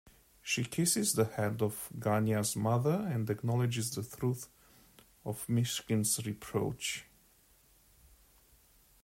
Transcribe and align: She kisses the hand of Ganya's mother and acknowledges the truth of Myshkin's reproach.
She 0.41 0.63
kisses 0.63 1.13
the 1.13 1.25
hand 1.25 1.61
of 1.61 1.89
Ganya's 1.99 2.55
mother 2.55 3.07
and 3.13 3.29
acknowledges 3.29 3.91
the 3.91 4.01
truth 4.01 4.49
of 5.23 5.45
Myshkin's 5.45 6.25
reproach. 6.25 7.05